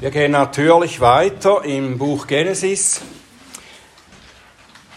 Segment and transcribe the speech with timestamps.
[0.00, 3.02] Wir gehen natürlich weiter im Buch Genesis.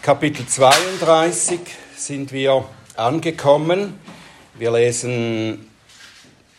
[0.02, 1.60] Kapitel 32
[1.98, 2.64] sind wir
[2.96, 4.00] angekommen.
[4.54, 5.70] Wir lesen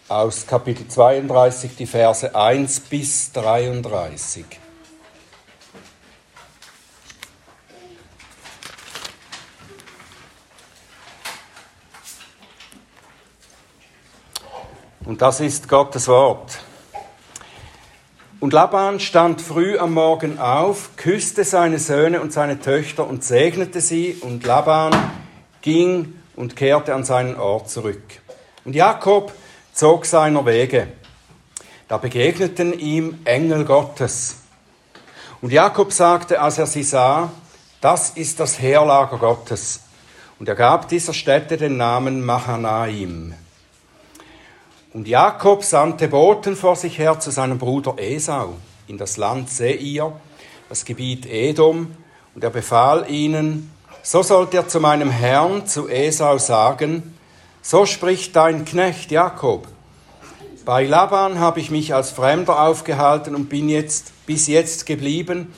[0.09, 4.45] aus Kapitel 32 die Verse 1 bis 33.
[15.07, 16.64] Und das ist Gottes Wort.
[18.45, 23.81] Und Laban stand früh am Morgen auf, küsste seine Söhne und seine Töchter und segnete
[23.81, 24.93] sie, und Laban
[25.63, 28.03] ging und kehrte an seinen Ort zurück.
[28.67, 29.33] Und Jakob
[29.73, 30.89] zog seiner Wege.
[31.89, 34.37] Da begegneten ihm Engel Gottes.
[35.41, 37.33] Und Jakob sagte, als er sie sah,
[37.81, 39.85] das ist das Heerlager Gottes.
[40.39, 43.33] Und er gab dieser Stätte den Namen Mahanaim.
[44.95, 48.55] Und Jakob sandte Boten vor sich her zu seinem Bruder Esau
[48.87, 50.13] in das Land Seir,
[50.69, 51.97] das Gebiet Edom,
[52.33, 53.73] und er befahl ihnen,
[54.05, 57.19] so sollt ihr zu meinem Herrn, zu Esau sagen,
[57.61, 59.67] so spricht dein Knecht Jakob.
[60.65, 65.53] Bei Laban habe ich mich als Fremder aufgehalten und bin jetzt bis jetzt geblieben,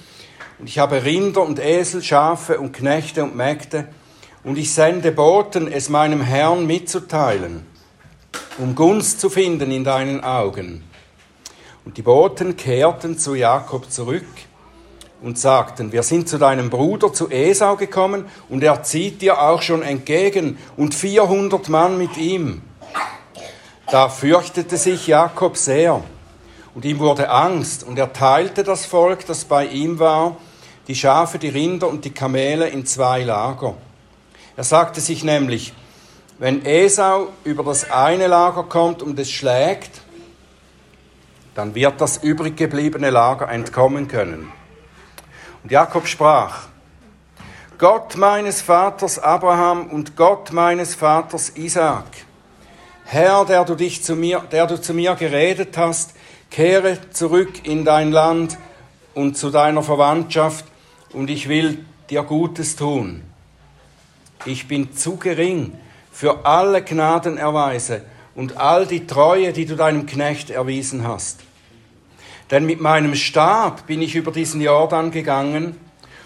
[0.59, 3.87] und ich habe Rinder und Esel, Schafe und Knechte und Mägde,
[4.45, 7.76] und ich sende Boten, es meinem Herrn mitzuteilen
[8.59, 10.85] um Gunst zu finden in deinen Augen.
[11.85, 14.27] Und die Boten kehrten zu Jakob zurück
[15.23, 19.63] und sagten, wir sind zu deinem Bruder, zu Esau gekommen, und er zieht dir auch
[19.63, 22.63] schon entgegen, und vierhundert Mann mit ihm.
[23.91, 26.03] Da fürchtete sich Jakob sehr,
[26.75, 30.37] und ihm wurde Angst, und er teilte das Volk, das bei ihm war,
[30.89, 33.75] die Schafe, die Rinder und die Kamele in zwei Lager.
[34.57, 35.73] Er sagte sich nämlich,
[36.39, 40.03] wenn Esau über das eine Lager kommt und es schlägt,
[41.55, 44.53] dann wird das übrig gebliebene Lager entkommen können.
[45.63, 46.69] Und Jakob sprach,
[47.79, 52.07] Gott meines Vaters Abraham und Gott meines Vaters Isaak,
[53.05, 56.15] Herr, der du dich zu mir, der du zu mir geredet hast,
[56.51, 58.59] kehre zurück in dein Land
[59.15, 60.65] und zu deiner Verwandtschaft,
[61.13, 63.23] und ich will dir Gutes tun.
[64.45, 65.73] Ich bin zu gering,
[66.17, 68.01] für alle Gnadenerweise
[68.35, 71.41] und all die Treue, die du deinem Knecht erwiesen hast.
[72.51, 75.77] Denn mit meinem Stab bin ich über diesen Jordan gegangen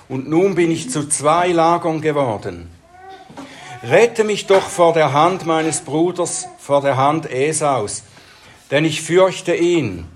[0.09, 2.71] und nun bin ich zu zwei Lagern geworden.
[3.83, 8.05] Rette mich doch vor der Hand meines Bruders, vor der Hand Esaus,
[8.71, 10.07] denn ich fürchte ihn,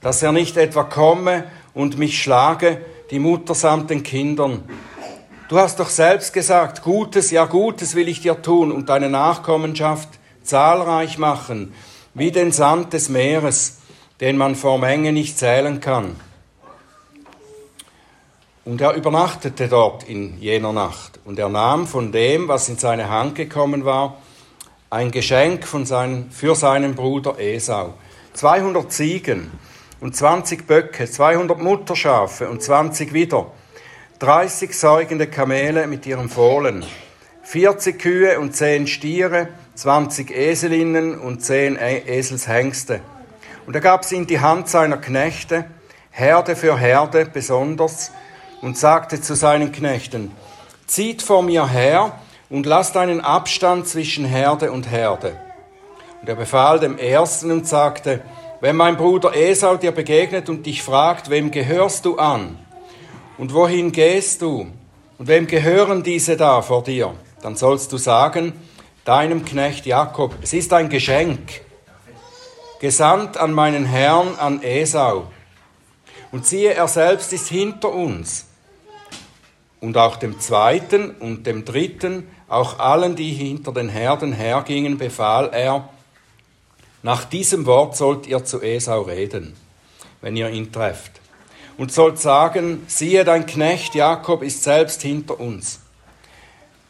[0.00, 2.80] dass er nicht etwa komme und mich schlage,
[3.12, 4.64] die Mutter samt den Kindern,
[5.48, 10.10] Du hast doch selbst gesagt, Gutes, ja Gutes will ich dir tun und deine Nachkommenschaft
[10.42, 11.72] zahlreich machen,
[12.12, 13.78] wie den Sand des Meeres,
[14.20, 16.16] den man vor Menge nicht zählen kann.
[18.66, 23.08] Und er übernachtete dort in jener Nacht, und er nahm von dem, was in seine
[23.08, 24.18] Hand gekommen war,
[24.90, 27.94] ein Geschenk von seinen, für seinen Bruder Esau.
[28.34, 29.50] 200 Ziegen
[30.02, 33.46] und 20 Böcke, 200 Mutterschafe und 20 Widder,
[34.20, 36.84] 30 säugende Kamele mit ihren Fohlen,
[37.44, 39.46] 40 Kühe und 10 Stiere,
[39.76, 43.00] 20 Eselinnen und 10 e- Eselshengste.
[43.64, 45.66] Und er gab sie in die Hand seiner Knechte,
[46.10, 48.10] Herde für Herde besonders,
[48.60, 50.32] und sagte zu seinen Knechten,
[50.88, 52.18] zieht vor mir her
[52.50, 55.36] und lasst einen Abstand zwischen Herde und Herde.
[56.22, 58.20] Und er befahl dem Ersten und sagte,
[58.60, 62.58] wenn mein Bruder Esau dir begegnet und dich fragt, wem gehörst du an?
[63.38, 64.66] Und wohin gehst du?
[65.16, 67.14] Und wem gehören diese da vor dir?
[67.40, 68.52] Dann sollst du sagen,
[69.04, 71.60] deinem Knecht Jakob, es ist ein Geschenk,
[72.80, 75.28] gesandt an meinen Herrn, an Esau.
[76.32, 78.46] Und siehe, er selbst ist hinter uns.
[79.80, 85.50] Und auch dem zweiten und dem dritten, auch allen, die hinter den Herden hergingen, befahl
[85.52, 85.88] er,
[87.04, 89.54] nach diesem Wort sollt ihr zu Esau reden,
[90.20, 91.18] wenn ihr ihn trefft
[91.78, 95.80] und sollt sagen, siehe, dein Knecht Jakob ist selbst hinter uns.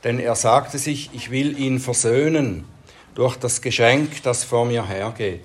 [0.02, 2.64] Denn er sagte sich, ich will ihn versöhnen
[3.14, 5.42] durch das Geschenk, das vor mir hergeht.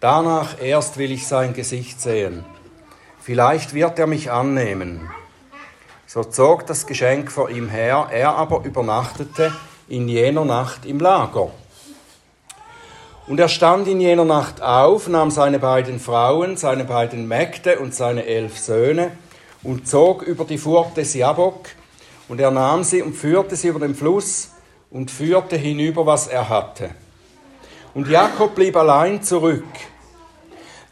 [0.00, 2.44] Danach erst will ich sein Gesicht sehen.
[3.20, 5.08] Vielleicht wird er mich annehmen.
[6.06, 9.52] So zog das Geschenk vor ihm her, er aber übernachtete
[9.88, 11.52] in jener Nacht im Lager.
[13.26, 17.94] Und er stand in jener Nacht auf, nahm seine beiden Frauen, seine beiden Mägde und
[17.94, 19.12] seine elf Söhne
[19.62, 21.68] und zog über die Furt des Jabok.
[22.28, 24.50] Und er nahm sie und führte sie über den Fluss
[24.90, 26.90] und führte hinüber, was er hatte.
[27.94, 29.64] Und Jakob blieb allein zurück.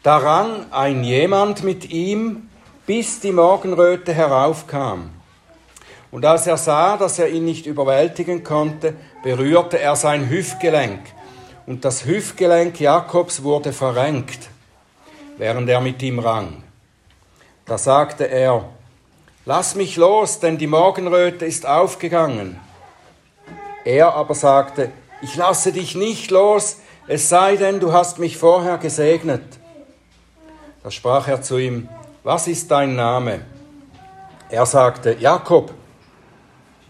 [0.03, 2.49] Da rang ein jemand mit ihm,
[2.85, 5.09] bis die Morgenröte heraufkam.
[6.11, 10.99] Und als er sah, dass er ihn nicht überwältigen konnte, berührte er sein Hüftgelenk.
[11.65, 14.49] Und das Hüftgelenk Jakobs wurde verrenkt,
[15.37, 16.63] während er mit ihm rang.
[17.65, 18.65] Da sagte er,
[19.45, 22.59] Lass mich los, denn die Morgenröte ist aufgegangen.
[23.85, 24.91] Er aber sagte,
[25.21, 26.77] Ich lasse dich nicht los,
[27.07, 29.43] es sei denn, du hast mich vorher gesegnet.
[30.83, 31.89] Da sprach er zu ihm,
[32.23, 33.41] Was ist dein Name?
[34.49, 35.73] Er sagte, Jakob.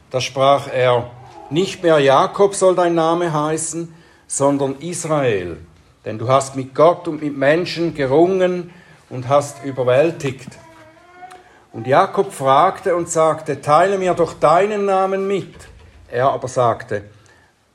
[0.09, 1.09] Da sprach er,
[1.50, 3.94] Nicht mehr Jakob soll dein Name heißen,
[4.31, 5.57] sondern Israel,
[6.06, 8.72] denn du hast mit Gott und mit Menschen gerungen
[9.10, 10.48] und hast überwältigt.
[11.74, 15.54] Und Jakob fragte und sagte, teile mir doch deinen Namen mit.
[16.10, 17.04] Er aber sagte,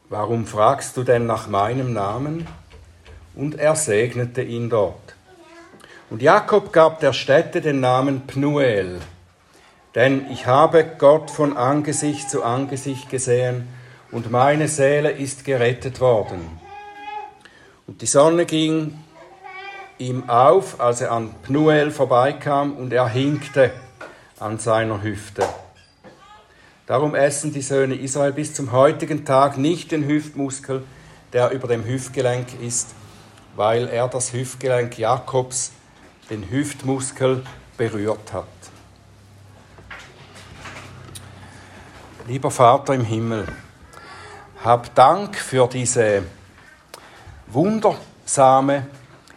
[0.08, 2.46] warum fragst du denn nach meinem Namen?
[3.34, 5.14] Und er segnete ihn dort.
[6.08, 9.00] Und Jakob gab der Stätte den Namen Pnuel,
[9.94, 13.68] denn ich habe Gott von Angesicht zu Angesicht gesehen
[14.12, 16.60] und meine Seele ist gerettet worden.
[17.86, 18.98] Und die Sonne ging
[19.98, 23.72] ihm auf, als er an Pnuel vorbeikam, und er hinkte
[24.38, 25.44] an seiner Hüfte.
[26.86, 30.84] Darum essen die Söhne Israel bis zum heutigen Tag nicht den Hüftmuskel,
[31.32, 32.94] der über dem Hüftgelenk ist,
[33.56, 35.72] weil er das Hüftgelenk Jakobs,
[36.30, 37.42] den Hüftmuskel,
[37.76, 38.44] berührt hat.
[42.26, 43.46] Lieber Vater im Himmel,
[44.66, 46.24] hab Dank für diese
[47.46, 48.84] wundersame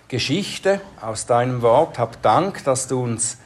[0.07, 1.99] Geschichte aus deinem Wort.
[1.99, 3.37] Hab Dank, dass du uns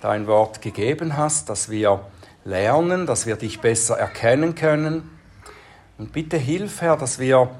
[0.00, 2.00] dein Wort gegeben hast, dass wir
[2.46, 5.10] lernen, dass wir dich besser erkennen können.
[5.98, 7.50] Und bitte hilf, Herr, dass wir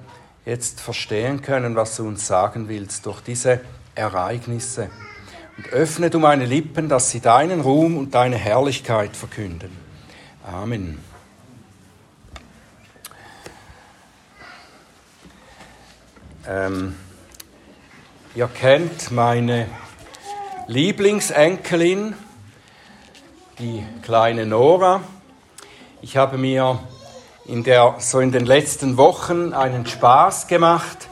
[0.47, 3.61] jetzt verstehen können, was du uns sagen willst durch diese
[3.95, 4.89] Ereignisse.
[5.59, 9.77] Und öffne du meine Lippen, dass sie deinen Ruhm und deine Herrlichkeit verkünden.
[10.51, 11.16] Amen.
[16.49, 16.95] Ähm,
[18.37, 19.67] ihr kennt meine
[20.69, 22.15] Lieblingsenkelin,
[23.59, 25.01] die kleine Nora.
[26.03, 26.79] Ich habe mir
[27.47, 31.09] in der, so in den letzten Wochen einen Spaß gemacht,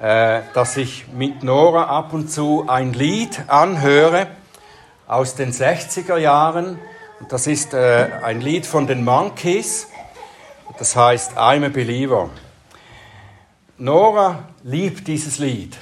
[0.00, 4.26] äh, dass ich mit Nora ab und zu ein Lied anhöre
[5.06, 6.78] aus den 60er Jahren.
[7.18, 9.88] Und das ist äh, ein Lied von den Monkeys.
[10.78, 12.28] Das heißt I'm a Believer.
[13.76, 15.76] Nora liebt dieses Lied.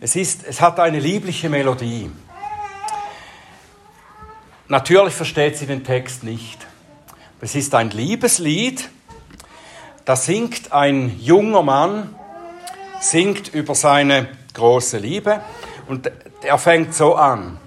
[0.00, 2.10] Es, ist, es hat eine liebliche Melodie.
[4.68, 6.66] Natürlich versteht sie den Text nicht.
[7.40, 8.90] Es ist ein Liebeslied.
[10.04, 12.14] Da singt ein junger Mann,
[13.00, 15.40] singt über seine große Liebe
[15.88, 16.10] und
[16.42, 17.58] er fängt so an.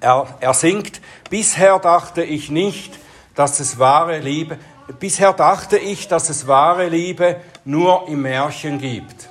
[0.00, 1.00] Er, er singt,
[1.30, 2.98] bisher dachte ich nicht,
[3.34, 4.58] dass es wahre Liebe,
[5.00, 9.28] bisher dachte ich, dass es wahre Liebe nur im Märchen gibt.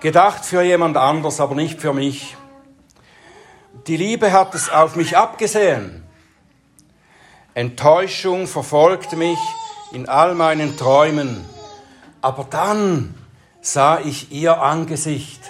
[0.00, 2.36] Gedacht für jemand anders, aber nicht für mich.
[3.86, 6.04] Die Liebe hat es auf mich abgesehen.
[7.54, 9.38] Enttäuschung verfolgte mich
[9.92, 11.44] in all meinen Träumen.
[12.20, 13.14] Aber dann
[13.62, 15.40] sah ich ihr Angesicht.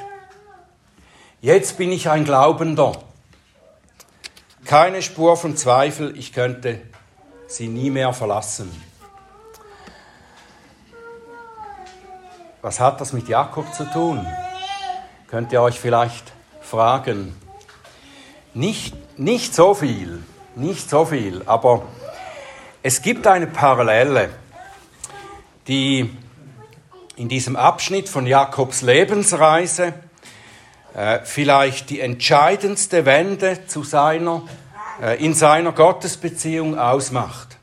[1.41, 2.93] Jetzt bin ich ein Glaubender.
[4.65, 6.81] Keine Spur von Zweifel, ich könnte
[7.49, 8.90] sie nie mehr verlassen.
[12.63, 14.27] Was hat das mit Jakob zu tun?
[15.29, 17.35] Könnt ihr euch vielleicht fragen.
[18.53, 20.23] Nicht, nicht so viel,
[20.57, 21.83] nicht so viel, aber
[22.83, 24.29] es gibt eine Parallele,
[25.69, 26.15] die
[27.17, 29.95] in diesem Abschnitt von Jakobs Lebensreise
[30.95, 34.43] äh, vielleicht die entscheidendste Wende zu seiner,
[35.01, 37.57] äh, in seiner Gottesbeziehung ausmacht.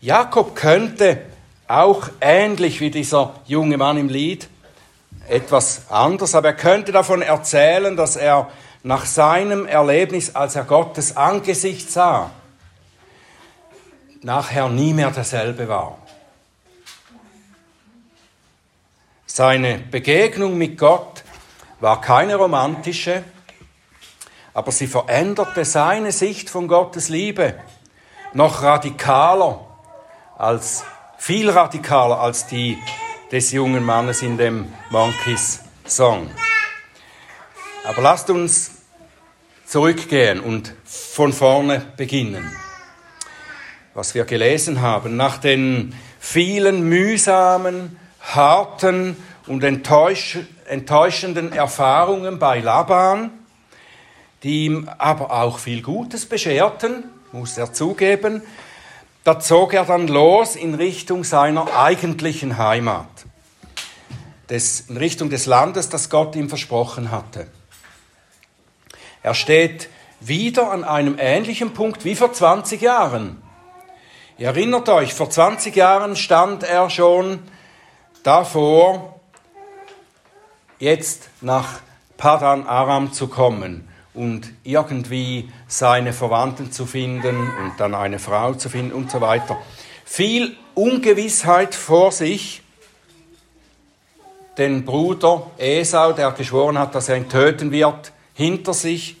[0.00, 1.33] Jakob könnte
[1.68, 4.48] auch ähnlich wie dieser junge Mann im Lied
[5.28, 8.50] etwas anders, aber er könnte davon erzählen, dass er
[8.82, 12.30] nach seinem Erlebnis, als er Gottes Angesicht sah,
[14.22, 15.98] nachher nie mehr derselbe war.
[19.26, 21.24] Seine Begegnung mit Gott
[21.80, 23.24] war keine romantische,
[24.52, 27.54] aber sie veränderte seine Sicht von Gottes Liebe
[28.32, 29.60] noch radikaler
[30.36, 30.84] als
[31.24, 32.76] viel radikaler als die
[33.32, 36.28] des jungen Mannes in dem Monkeys Song.
[37.82, 38.82] Aber lasst uns
[39.64, 42.54] zurückgehen und von vorne beginnen.
[43.94, 49.16] Was wir gelesen haben, nach den vielen mühsamen, harten
[49.46, 53.30] und enttäusch enttäuschenden Erfahrungen bei Laban,
[54.42, 58.42] die ihm aber auch viel Gutes bescherten, muss er zugeben.
[59.24, 63.08] Da zog er dann los in Richtung seiner eigentlichen Heimat,
[64.50, 67.46] des, in Richtung des Landes, das Gott ihm versprochen hatte.
[69.22, 69.88] Er steht
[70.20, 73.42] wieder an einem ähnlichen Punkt wie vor 20 Jahren.
[74.36, 77.38] Ihr erinnert euch, vor 20 Jahren stand er schon
[78.22, 79.20] davor,
[80.78, 81.80] jetzt nach
[82.18, 88.68] Padan Aram zu kommen und irgendwie seine Verwandten zu finden und dann eine Frau zu
[88.68, 89.58] finden und so weiter.
[90.04, 92.62] Viel Ungewissheit vor sich.
[94.56, 99.16] Den Bruder Esau, der geschworen hat, dass er ihn töten wird, hinter sich.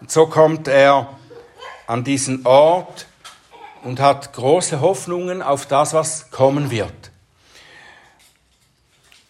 [0.00, 1.18] Und so kommt er
[1.88, 3.06] an diesen Ort
[3.82, 7.10] und hat große Hoffnungen auf das, was kommen wird.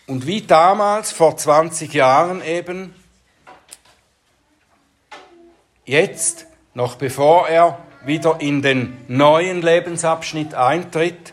[0.06, 2.94] Und wie damals, vor 20 Jahren eben,
[5.88, 11.32] jetzt, noch bevor er wieder in den neuen Lebensabschnitt eintritt,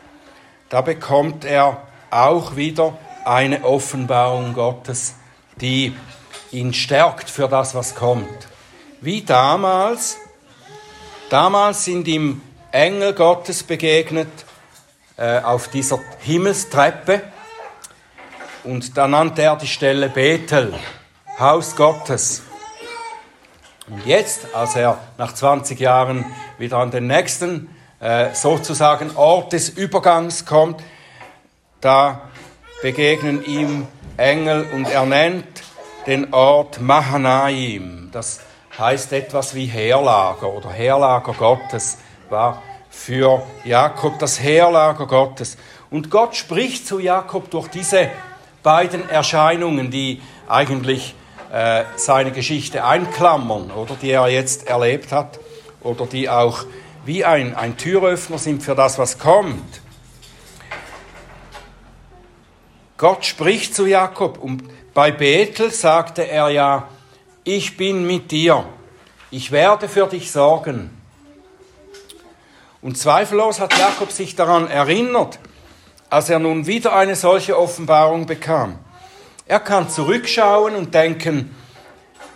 [0.69, 5.15] da bekommt er auch wieder eine Offenbarung Gottes,
[5.61, 5.95] die
[6.51, 8.47] ihn stärkt für das, was kommt.
[9.01, 10.17] Wie damals,
[11.29, 14.29] damals sind ihm Engel Gottes begegnet
[15.17, 17.21] äh, auf dieser Himmelstreppe
[18.63, 20.73] und da nannte er die Stelle Bethel,
[21.37, 22.44] Haus Gottes.
[23.87, 26.25] Und jetzt, als er nach 20 Jahren
[26.57, 30.81] wieder an den nächsten äh, sozusagen Ort des Übergangs kommt,
[31.81, 32.21] da
[32.81, 33.87] begegnen ihm
[34.17, 35.45] Engel und er nennt
[36.07, 38.09] den Ort Mahanaim.
[38.11, 38.39] Das
[38.77, 41.99] heißt etwas wie Heerlager oder Heerlager Gottes,
[42.29, 45.57] war für Jakob das Heerlager Gottes.
[45.91, 48.09] Und Gott spricht zu Jakob durch diese
[48.63, 51.13] beiden Erscheinungen, die eigentlich
[51.51, 55.39] äh, seine Geschichte einklammern oder die er jetzt erlebt hat
[55.81, 56.65] oder die auch
[57.05, 59.81] wie ein, ein Türöffner sind für das, was kommt.
[62.97, 66.87] Gott spricht zu Jakob und bei Bethel sagte er ja,
[67.43, 68.65] ich bin mit dir,
[69.29, 70.89] ich werde für dich sorgen.
[72.81, 75.39] Und zweifellos hat Jakob sich daran erinnert,
[76.09, 78.79] als er nun wieder eine solche Offenbarung bekam.
[79.47, 81.55] Er kann zurückschauen und denken,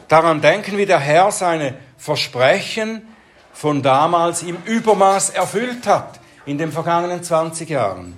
[0.08, 3.02] daran denken, wie der Herr seine Versprechen
[3.52, 8.18] von damals im Übermaß erfüllt hat in den vergangenen 20 Jahren.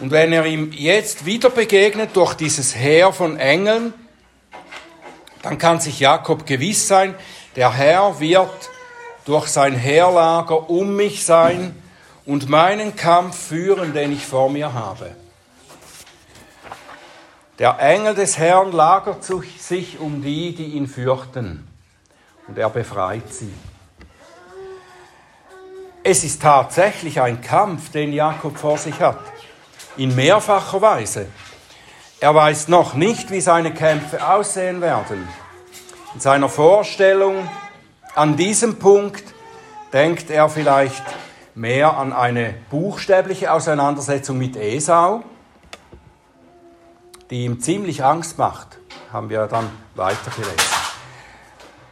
[0.00, 3.94] Und wenn er ihm jetzt wieder begegnet durch dieses Heer von Engeln,
[5.42, 7.14] dann kann sich Jakob gewiss sein,
[7.56, 8.70] der Herr wird
[9.24, 11.74] durch sein Heerlager um mich sein
[12.26, 15.14] und meinen Kampf führen, den ich vor mir habe.
[17.60, 21.68] Der Engel des Herrn lagert sich um die, die ihn fürchten,
[22.48, 23.54] und er befreit sie.
[26.02, 29.20] Es ist tatsächlich ein Kampf, den Jakob vor sich hat,
[29.96, 31.26] in mehrfacher Weise.
[32.18, 35.28] Er weiß noch nicht, wie seine Kämpfe aussehen werden.
[36.14, 37.48] In seiner Vorstellung
[38.16, 39.22] an diesem Punkt
[39.92, 41.04] denkt er vielleicht
[41.54, 45.22] mehr an eine buchstäbliche Auseinandersetzung mit Esau,
[47.30, 48.78] die ihm ziemlich Angst macht,
[49.12, 50.74] haben wir dann weitergelesen.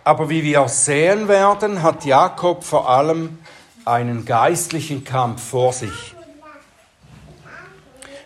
[0.04, 3.38] Aber wie wir sehen werden, hat Jakob vor allem
[3.84, 6.14] einen geistlichen Kampf vor sich.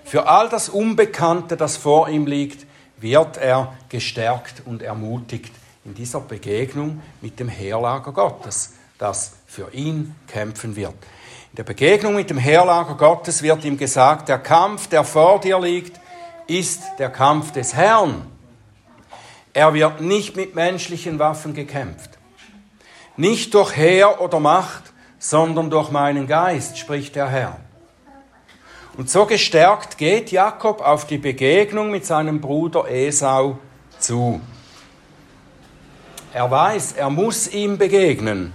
[0.04, 2.66] Für all das Unbekannte, das vor ihm liegt,
[2.98, 5.52] wird er gestärkt und ermutigt
[5.84, 10.94] in dieser Begegnung mit dem Heerlager Gottes, das für ihn kämpfen wird.
[11.52, 15.58] In der Begegnung mit dem Heerlager Gottes wird ihm gesagt, der Kampf, der vor dir
[15.60, 16.00] liegt,
[16.46, 18.26] ist der Kampf des Herrn.
[19.52, 22.10] Er wird nicht mit menschlichen Waffen gekämpft.
[23.16, 27.56] Nicht durch Heer oder Macht, sondern durch meinen Geist, spricht der Herr.
[28.96, 33.58] Und so gestärkt geht Jakob auf die Begegnung mit seinem Bruder Esau
[33.98, 34.40] zu.
[36.32, 38.52] Er weiß, er muss ihm begegnen.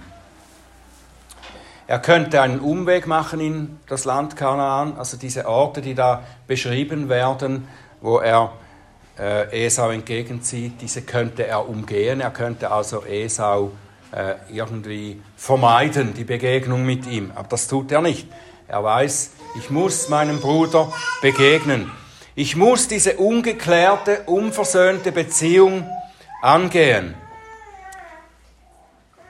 [1.86, 7.08] Er könnte einen Umweg machen in das Land Kanaan, also diese Orte, die da beschrieben
[7.08, 7.68] werden,
[8.02, 8.52] wo er
[9.18, 12.20] äh, Esau entgegenzieht, diese könnte er umgehen.
[12.20, 13.70] Er könnte also Esau
[14.10, 17.30] äh, irgendwie vermeiden, die Begegnung mit ihm.
[17.34, 18.28] Aber das tut er nicht.
[18.68, 21.90] Er weiß, ich muss meinem Bruder begegnen.
[22.34, 25.86] Ich muss diese ungeklärte, unversöhnte Beziehung
[26.40, 27.14] angehen.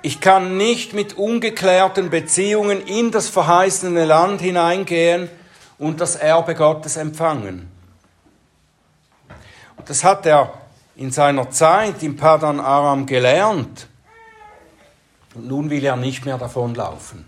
[0.02, 5.28] Ich kann nicht mit ungeklärten Beziehungen in das verheißene Land hineingehen
[5.78, 7.68] und das Erbe Gottes empfangen.
[9.86, 10.54] Das hat er
[10.96, 13.88] in seiner Zeit im Padan Aram gelernt.
[15.34, 17.24] Und nun will er nicht mehr davonlaufen,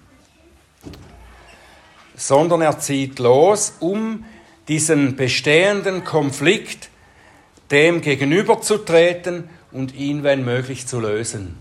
[2.14, 4.24] sondern er zieht los, um
[4.68, 6.90] diesen bestehenden Konflikt
[7.70, 11.56] dem gegenüberzutreten und ihn, wenn möglich, zu lösen.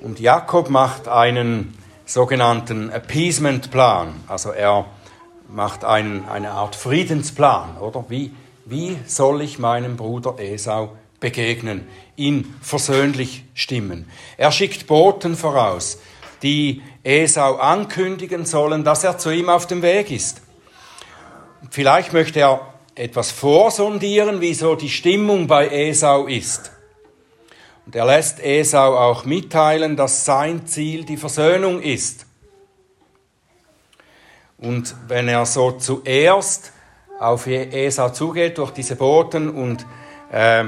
[0.00, 4.86] Und Jakob macht einen sogenannten Appeasement-Plan, also er
[5.54, 8.04] macht einen, eine Art Friedensplan, oder?
[8.08, 8.32] Wie,
[8.64, 14.10] wie soll ich meinem Bruder Esau begegnen, ihn versöhnlich stimmen?
[14.36, 15.98] Er schickt Boten voraus,
[16.42, 20.42] die Esau ankündigen sollen, dass er zu ihm auf dem Weg ist.
[21.70, 26.72] Vielleicht möchte er etwas vorsondieren, wie so die Stimmung bei Esau ist.
[27.86, 32.26] Und er lässt Esau auch mitteilen, dass sein Ziel die Versöhnung ist.
[34.58, 36.72] Und wenn er so zuerst
[37.18, 39.86] auf Esau zugeht durch diese Boten und
[40.32, 40.64] äh,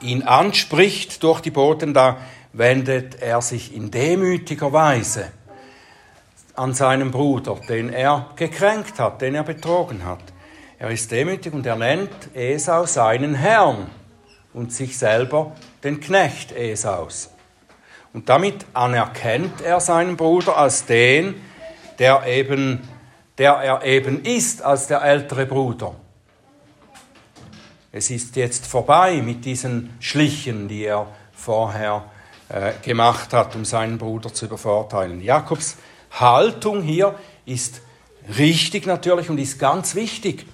[0.00, 2.16] ihn anspricht durch die Boten, da
[2.52, 5.28] wendet er sich in demütiger Weise
[6.54, 10.22] an seinen Bruder, den er gekränkt hat, den er betrogen hat.
[10.78, 13.86] Er ist demütig und er nennt Esau seinen Herrn
[14.52, 15.52] und sich selber
[15.84, 17.30] den Knecht Esaus.
[18.12, 21.40] Und damit anerkennt er seinen Bruder als den,
[22.00, 22.88] der, eben,
[23.38, 25.94] der er eben ist, als der ältere Bruder.
[27.92, 32.04] Es ist jetzt vorbei mit diesen Schlichen, die er vorher
[32.48, 35.20] äh, gemacht hat, um seinen Bruder zu übervorteilen.
[35.20, 35.76] Jakobs
[36.10, 37.14] Haltung hier
[37.44, 37.82] ist
[38.38, 40.46] richtig natürlich und ist ganz wichtig.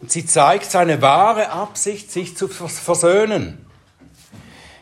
[0.00, 3.64] Und sie zeigt seine wahre Absicht, sich zu versöhnen.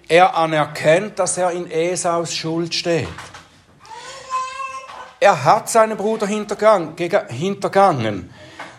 [0.09, 3.09] Er anerkennt, dass er in Esaus Schuld steht.
[5.20, 8.30] Er hat seinen Bruder hintergangen.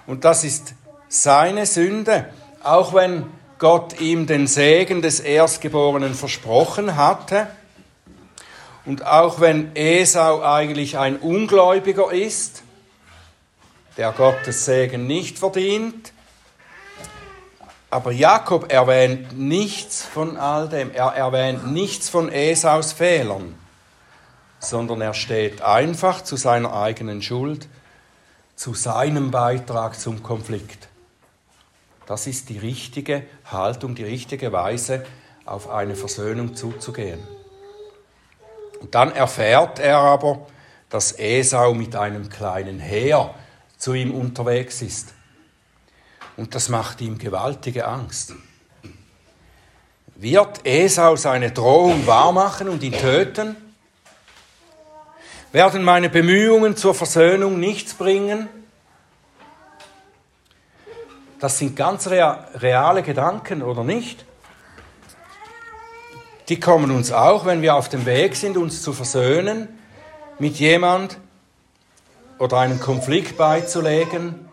[0.06, 0.74] Und das ist
[1.10, 2.29] seine Sünde.
[2.63, 3.25] Auch wenn
[3.60, 7.48] Gott ihm den Segen des Erstgeborenen versprochen hatte.
[8.85, 12.64] Und auch wenn Esau eigentlich ein Ungläubiger ist,
[13.98, 16.14] der Gottes Segen nicht verdient,
[17.90, 23.55] aber Jakob erwähnt nichts von all dem, er erwähnt nichts von Esaus Fehlern,
[24.59, 27.67] sondern er steht einfach zu seiner eigenen Schuld,
[28.55, 30.89] zu seinem Beitrag zum Konflikt.
[32.07, 35.05] Das ist die richtige Haltung, die richtige Weise,
[35.46, 37.20] auf eine Versöhnung zuzugehen.
[38.79, 40.48] Und dann erfährt er aber,
[40.89, 43.33] dass Esau mit einem kleinen Heer
[43.77, 45.13] zu ihm unterwegs ist.
[46.35, 48.33] Und das macht ihm gewaltige Angst.
[50.15, 53.55] Wird Esau seine Drohung wahrmachen und ihn töten?
[55.51, 58.50] Werden meine Bemühungen zur Versöhnung nichts bringen?
[61.40, 64.25] Das sind ganz reale Gedanken, oder nicht?
[66.50, 69.68] Die kommen uns auch, wenn wir auf dem Weg sind, uns zu versöhnen
[70.40, 71.18] mit jemand
[72.40, 74.48] oder einen Konflikt beizulegen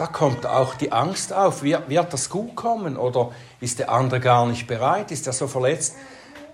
[0.00, 1.62] da kommt auch die Angst auf.
[1.62, 5.10] Wird, wird das gut kommen oder ist der andere gar nicht bereit?
[5.10, 5.94] Ist er so verletzt?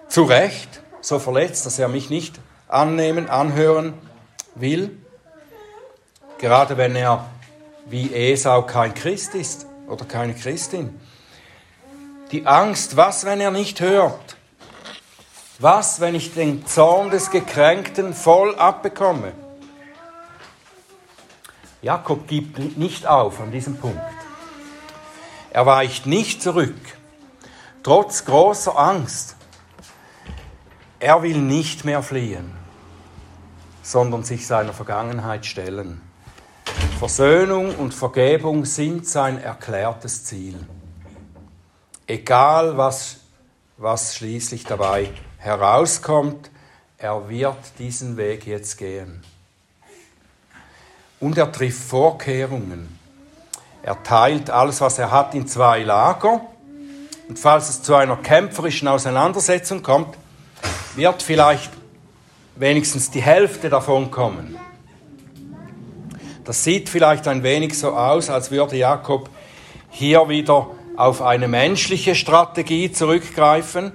[0.08, 3.94] Zu Recht so verletzt, dass er mich nicht annehmen, anhören
[4.54, 4.96] will?
[6.38, 7.26] Gerade wenn er
[7.86, 11.00] wie Esau kein Christ ist oder keine Christin.
[12.32, 14.36] Die Angst, was, wenn er nicht hört?
[15.58, 19.32] Was, wenn ich den Zorn des Gekränkten voll abbekomme?
[21.80, 24.00] Jakob gibt nicht auf an diesem Punkt.
[25.50, 26.74] Er weicht nicht zurück,
[27.82, 29.35] trotz großer Angst.
[31.06, 32.50] Er will nicht mehr fliehen,
[33.80, 36.00] sondern sich seiner Vergangenheit stellen.
[36.98, 40.58] Versöhnung und Vergebung sind sein erklärtes Ziel.
[42.08, 43.18] Egal was,
[43.76, 46.50] was schließlich dabei herauskommt,
[46.98, 49.22] er wird diesen Weg jetzt gehen
[51.20, 52.98] und er trifft Vorkehrungen.
[53.84, 56.40] Er teilt alles, was er hat, in zwei Lager.
[57.28, 60.16] Und falls es zu einer kämpferischen Auseinandersetzung kommt,
[60.94, 61.70] wird vielleicht
[62.54, 64.56] wenigstens die Hälfte davon kommen.
[66.44, 69.28] Das sieht vielleicht ein wenig so aus, als würde Jakob
[69.90, 73.92] hier wieder auf eine menschliche Strategie zurückgreifen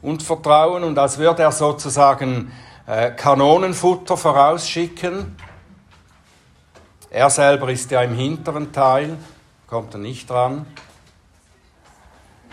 [0.00, 2.52] und vertrauen und als würde er sozusagen
[2.86, 5.36] äh, Kanonenfutter vorausschicken
[7.10, 9.16] er selber ist ja im hinteren Teil,
[9.66, 10.66] kommt er nicht dran.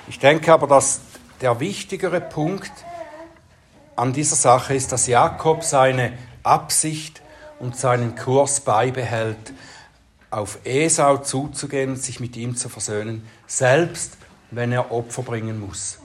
[0.08, 1.02] Ich denke aber, dass
[1.42, 2.72] der wichtigere Punkt
[3.96, 7.22] an dieser Sache ist, dass Jakob seine Absicht
[7.60, 9.54] und seinen Kurs beibehält,
[10.30, 14.18] auf Esau zuzugehen und sich mit ihm zu versöhnen, selbst
[14.52, 16.00] wenn er Opfer bringen muss.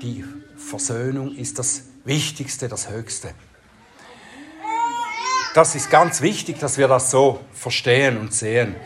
[0.00, 0.24] Die
[0.56, 3.34] Versöhnung ist das Wichtigste, das Höchste.
[5.54, 8.76] Das ist ganz wichtig, dass wir das so verstehen und sehen.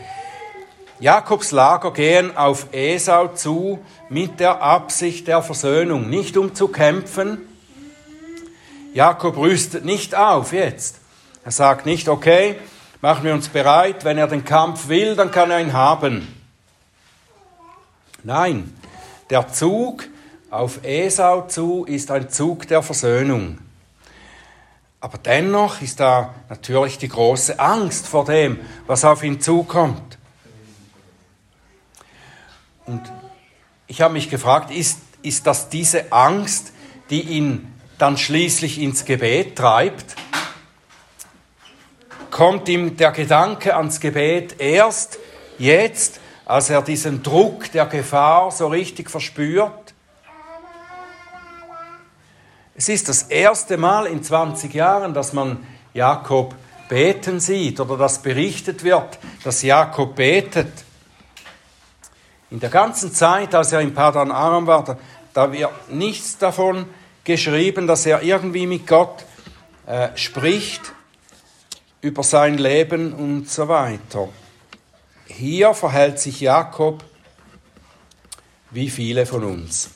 [0.99, 3.79] Jakobs Lager gehen auf Esau zu
[4.09, 7.39] mit der Absicht der Versöhnung, nicht um zu kämpfen.
[8.93, 10.99] Jakob rüstet nicht auf jetzt.
[11.43, 12.55] Er sagt nicht, okay,
[13.01, 16.27] machen wir uns bereit, wenn er den Kampf will, dann kann er ihn haben.
[18.23, 18.73] Nein,
[19.29, 20.05] der Zug
[20.49, 23.57] auf Esau zu ist ein Zug der Versöhnung.
[25.01, 30.17] Aber dennoch ist da natürlich die große Angst vor dem, was auf ihn zukommt.
[32.85, 33.01] Und
[33.87, 36.73] ich habe mich gefragt, ist, ist das diese Angst,
[37.09, 40.15] die ihn dann schließlich ins Gebet treibt?
[42.31, 45.19] Kommt ihm der Gedanke ans Gebet erst
[45.57, 49.93] jetzt, als er diesen Druck der Gefahr so richtig verspürt?
[52.75, 56.55] Es ist das erste Mal in 20 Jahren, dass man Jakob
[56.89, 60.82] beten sieht oder dass berichtet wird, dass Jakob betet.
[62.53, 64.95] In der ganzen Zeit, als er in Padan Aram war, da,
[65.33, 66.85] da wird nichts davon
[67.23, 69.25] geschrieben, dass er irgendwie mit Gott
[69.87, 70.93] äh, spricht
[72.01, 74.29] über sein Leben und so weiter.
[75.25, 77.03] Hier verhält sich Jakob
[78.69, 79.89] wie viele von uns.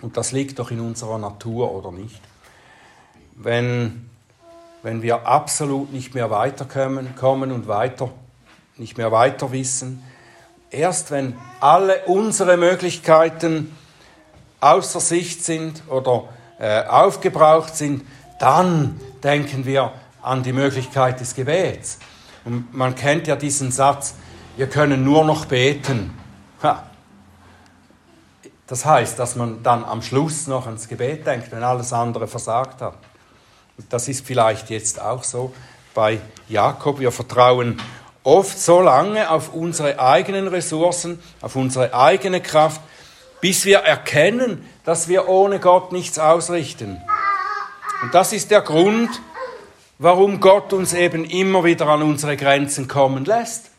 [0.00, 2.20] Und das liegt doch in unserer Natur, oder nicht?
[3.36, 4.10] Wenn,
[4.82, 8.10] wenn wir absolut nicht mehr weiterkommen kommen und weiter,
[8.76, 10.02] nicht mehr weiter wissen,
[10.72, 13.76] Erst wenn alle unsere Möglichkeiten
[14.60, 16.24] außer Sicht sind oder
[16.58, 18.06] äh, aufgebraucht sind,
[18.40, 21.98] dann denken wir an die Möglichkeit des Gebets.
[22.46, 24.14] Und man kennt ja diesen Satz,
[24.56, 26.16] wir können nur noch beten.
[26.62, 26.84] Ha.
[28.66, 32.80] Das heißt, dass man dann am Schluss noch ans Gebet denkt, wenn alles andere versagt
[32.80, 32.94] hat.
[33.76, 35.52] Und das ist vielleicht jetzt auch so
[35.92, 36.98] bei Jakob.
[36.98, 37.78] Wir vertrauen
[38.24, 42.80] oft so lange auf unsere eigenen Ressourcen, auf unsere eigene Kraft,
[43.40, 47.00] bis wir erkennen, dass wir ohne Gott nichts ausrichten.
[48.02, 49.10] Und das ist der Grund,
[49.98, 53.70] warum Gott uns eben immer wieder an unsere Grenzen kommen lässt.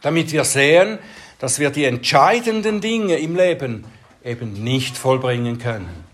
[0.00, 0.98] Damit wir sehen,
[1.38, 3.84] dass wir die entscheidenden Dinge im Leben
[4.24, 6.04] eben nicht vollbringen können.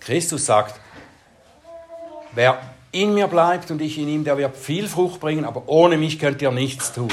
[0.00, 0.78] Christus sagt,
[2.32, 5.98] wer in mir bleibt und ich in ihm, der wird viel Frucht bringen, aber ohne
[5.98, 7.12] mich könnt ihr nichts tun.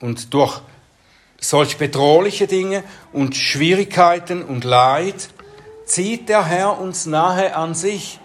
[0.00, 0.60] Und durch
[1.40, 5.30] solch bedrohliche Dinge und Schwierigkeiten und Leid
[5.86, 8.20] zieht der Herr uns nahe an sich.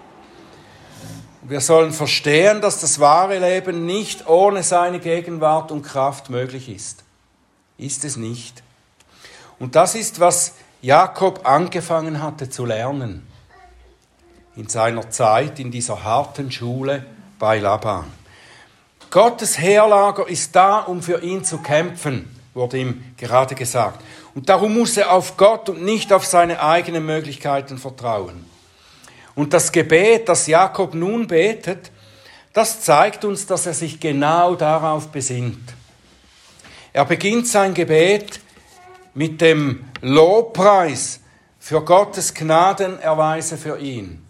[1.42, 7.04] Wir sollen verstehen, dass das wahre Leben nicht ohne seine Gegenwart und Kraft möglich ist.
[7.78, 8.64] Ist es nicht.
[9.60, 13.26] Und das ist, was Jakob angefangen hatte zu lernen
[14.56, 17.06] in seiner Zeit in dieser harten Schule
[17.40, 18.06] bei Laban.
[19.10, 24.02] Gottes Heerlager ist da, um für ihn zu kämpfen, wurde ihm gerade gesagt.
[24.34, 28.46] Und darum muss er auf Gott und nicht auf seine eigenen Möglichkeiten vertrauen.
[29.36, 31.92] Und das Gebet, das Jakob nun betet,
[32.54, 35.74] das zeigt uns, dass er sich genau darauf besinnt.
[36.94, 38.40] Er beginnt sein Gebet
[39.14, 41.20] mit dem Lobpreis
[41.60, 44.25] für Gottes Gnadenerweise für ihn.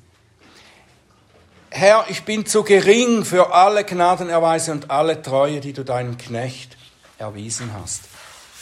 [1.77, 6.77] Herr, ich bin zu gering für alle Gnadenerweise und alle Treue, die du deinem Knecht
[7.17, 8.03] erwiesen hast.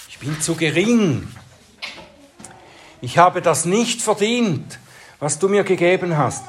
[0.09, 1.27] Ich bin zu gering.
[3.01, 4.79] Ich habe das nicht verdient,
[5.19, 6.43] was du mir gegeben hast.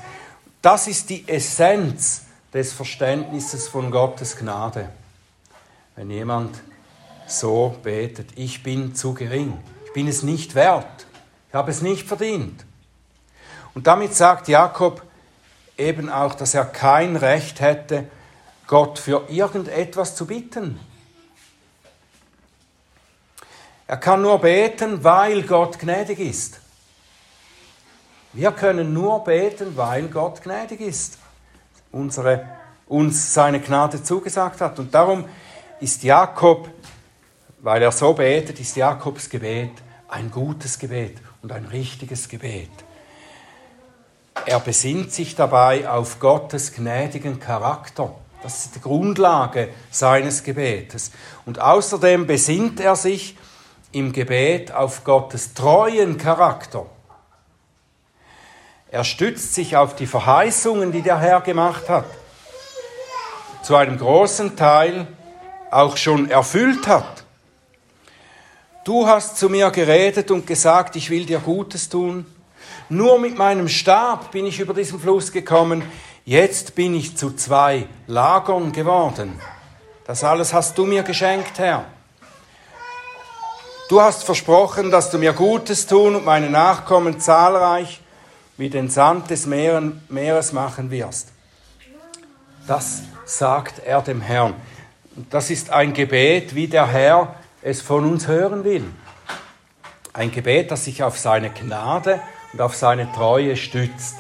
[0.63, 2.23] Das ist die Essenz
[2.55, 4.89] des Verständnisses von Gottes Gnade.
[5.97, 6.63] Wenn jemand
[7.27, 9.53] so betet, ich bin zu gering,
[9.85, 11.05] ich bin es nicht wert,
[11.51, 12.65] ich habe es nicht verdient.
[13.75, 15.03] Und damit sagt Jakob,
[15.77, 18.07] eben auch, dass er kein Recht hätte,
[18.67, 20.81] Gott für irgendetwas zu bitten.
[23.87, 26.61] Er kann nur beten, weil Gott gnädig ist.
[28.33, 31.19] Wir können nur beten, weil Gott gnädig ist,
[31.93, 32.47] unsere,
[32.87, 34.79] uns seine Gnade zugesagt hat.
[34.79, 35.27] Und darum
[35.81, 36.71] ist Jakob,
[37.61, 39.73] weil er so betet, ist Jakobs Gebet
[40.09, 42.71] ein gutes Gebet und ein richtiges Gebet.
[44.47, 48.15] Er besinnt sich dabei auf Gottes gnädigen Charakter.
[48.43, 51.13] Das ist die Grundlage seines Gebetes.
[51.47, 53.37] Und außerdem besinnt er sich
[53.93, 56.85] im Gebet auf Gottes treuen Charakter.
[58.91, 62.05] Er stützt sich auf die Verheißungen, die der Herr gemacht hat.
[63.63, 65.07] Zu einem großen Teil
[65.71, 67.25] auch schon erfüllt hat.
[68.85, 72.27] Du hast zu mir geredet und gesagt, ich will dir Gutes tun.
[72.89, 75.83] Nur mit meinem Stab bin ich über diesen Fluss gekommen.
[76.25, 79.41] Jetzt bin ich zu zwei Lagern geworden.
[80.07, 81.87] Das alles hast du mir geschenkt, Herr.
[83.89, 88.01] Du hast versprochen, dass du mir Gutes tun und meine Nachkommen zahlreich
[88.57, 91.29] wie den Sand des Meeres machen wirst.
[92.67, 94.55] Das sagt er dem Herrn.
[95.31, 98.85] Das ist ein Gebet, wie der Herr es von uns hören will.
[100.13, 102.21] Ein Gebet, das sich auf seine Gnade
[102.55, 104.15] und auf seine Treue stützt.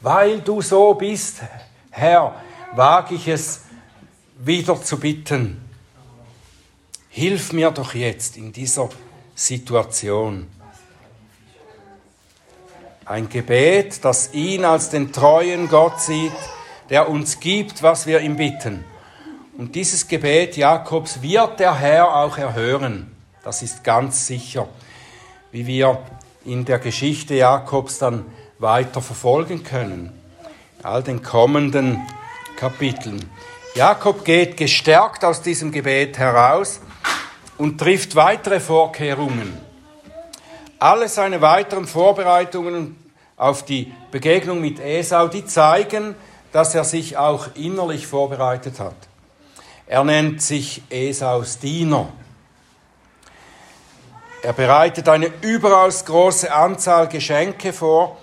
[0.00, 1.42] Weil du so bist,
[1.90, 2.34] Herr,
[2.72, 3.60] wage ich es
[4.38, 5.62] wieder zu bitten.
[7.10, 8.88] Hilf mir doch jetzt in dieser
[9.34, 10.48] Situation.
[13.04, 16.32] Ein Gebet, das ihn als den treuen Gott sieht,
[16.88, 18.82] der uns gibt, was wir ihm bitten.
[19.58, 23.14] Und dieses Gebet Jakobs wird der Herr auch erhören.
[23.42, 24.68] Das ist ganz sicher,
[25.52, 26.02] wie wir
[26.44, 28.26] in der Geschichte Jakobs dann
[28.58, 30.12] weiter verfolgen können.
[30.78, 32.00] In all den kommenden
[32.56, 33.24] Kapiteln.
[33.74, 36.80] Jakob geht gestärkt aus diesem Gebet heraus
[37.58, 39.58] und trifft weitere Vorkehrungen.
[40.78, 42.96] Alle seine weiteren Vorbereitungen
[43.36, 46.14] auf die Begegnung mit Esau, die zeigen,
[46.52, 48.94] dass er sich auch innerlich vorbereitet hat.
[49.86, 52.12] Er nennt sich Esaus Diener.
[54.44, 58.18] Er bereitet eine überaus große Anzahl Geschenke vor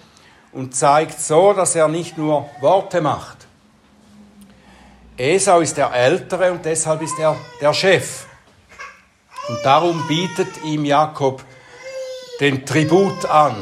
[0.52, 3.38] und zeigt so, dass er nicht nur Worte macht.
[5.18, 8.28] Esau ist der Ältere und deshalb ist er der Chef.
[9.50, 11.44] Und darum bietet ihm Jakob
[12.40, 13.56] den Tribut an,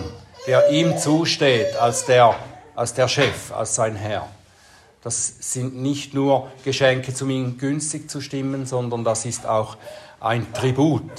[0.46, 2.36] der ihm zusteht als der,
[2.76, 4.28] als der Chef, als sein Herr.
[5.02, 9.78] Das sind nicht nur Geschenke, um ihn günstig zu stimmen, sondern das ist auch
[10.20, 11.10] ein Tribut,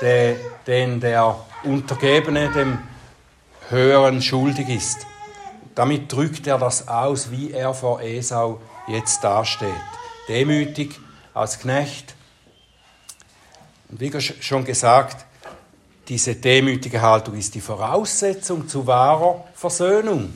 [0.00, 2.78] den der Untergebene dem
[3.68, 5.06] Höheren schuldig ist.
[5.74, 9.68] Damit drückt er das aus, wie er vor Esau jetzt dasteht.
[10.28, 10.98] Demütig
[11.32, 12.14] als Knecht.
[13.88, 15.24] Und wie schon gesagt,
[16.08, 20.34] diese demütige Haltung ist die Voraussetzung zu wahrer Versöhnung.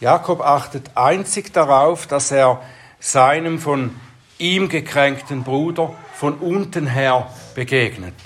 [0.00, 2.60] Jakob achtet einzig darauf, dass er
[3.00, 3.94] seinem von
[4.38, 8.16] ihm gekränkten Bruder von unten her begegnet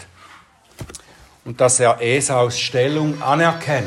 [1.44, 3.86] und dass er Esaus Stellung anerkennt.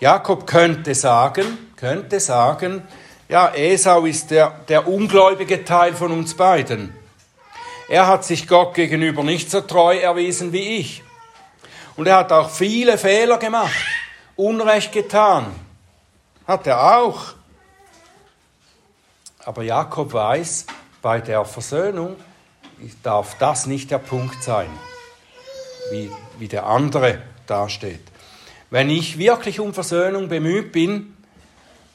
[0.00, 2.82] Jakob könnte sagen, könnte sagen,
[3.28, 6.96] ja, Esau ist der, der ungläubige Teil von uns beiden.
[7.90, 11.02] Er hat sich Gott gegenüber nicht so treu erwiesen wie ich.
[11.96, 13.84] Und er hat auch viele Fehler gemacht,
[14.36, 15.54] Unrecht getan.
[16.46, 17.34] Hat er auch.
[19.44, 20.64] Aber Jakob weiß,
[21.02, 22.16] bei der Versöhnung
[23.02, 24.70] darf das nicht der Punkt sein,
[25.90, 28.00] wie, wie der andere dasteht.
[28.70, 31.16] Wenn ich wirklich um Versöhnung bemüht bin,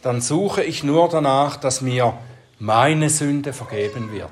[0.01, 2.17] dann suche ich nur danach, dass mir
[2.59, 4.29] meine Sünde vergeben wird.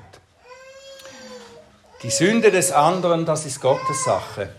[2.04, 4.50] Die Sünde des anderen, das ist Gottes Sache.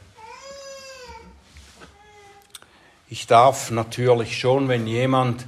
[3.09, 5.45] Ich darf natürlich schon, wenn jemand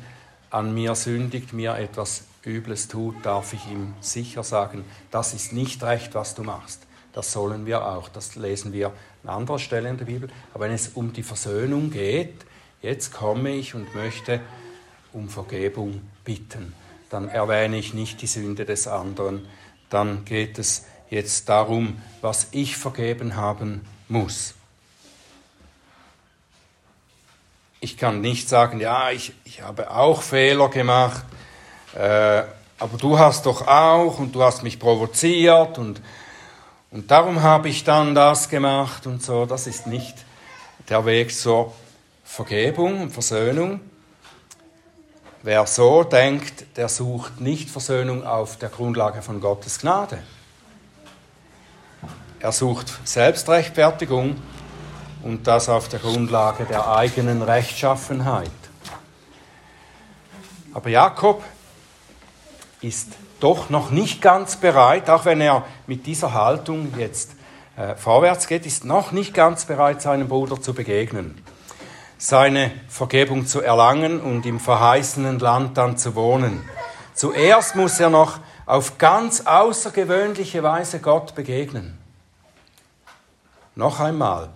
[0.50, 5.82] an mir sündigt, mir etwas Übles tut, darf ich ihm sicher sagen, das ist nicht
[5.82, 6.86] recht, was du machst.
[7.12, 8.08] Das sollen wir auch.
[8.08, 8.92] Das lesen wir
[9.24, 10.28] an anderer Stelle in der Bibel.
[10.54, 12.44] Aber wenn es um die Versöhnung geht,
[12.82, 14.40] jetzt komme ich und möchte
[15.12, 16.74] um Vergebung bitten.
[17.10, 19.46] Dann erwähne ich nicht die Sünde des anderen.
[19.88, 24.54] Dann geht es jetzt darum, was ich vergeben haben muss.
[27.80, 31.24] Ich kann nicht sagen, ja, ich, ich habe auch Fehler gemacht,
[31.96, 32.44] äh,
[32.78, 36.02] aber du hast doch auch und du hast mich provoziert und,
[36.90, 39.46] und darum habe ich dann das gemacht und so.
[39.46, 40.14] Das ist nicht
[40.88, 41.72] der Weg zur
[42.22, 43.80] Vergebung und Versöhnung.
[45.42, 50.18] Wer so denkt, der sucht nicht Versöhnung auf der Grundlage von Gottes Gnade.
[52.40, 54.36] Er sucht Selbstrechtfertigung
[55.22, 58.50] und das auf der Grundlage der eigenen Rechtschaffenheit.
[60.74, 61.42] Aber Jakob
[62.80, 63.08] ist
[63.40, 67.32] doch noch nicht ganz bereit, auch wenn er mit dieser Haltung jetzt
[67.76, 71.42] äh, vorwärts geht, ist noch nicht ganz bereit, seinem Bruder zu begegnen
[72.18, 76.62] seine Vergebung zu erlangen und im verheißenen Land dann zu wohnen.
[77.14, 81.98] Zuerst muss er noch auf ganz außergewöhnliche Weise Gott begegnen.
[83.74, 84.48] Noch einmal,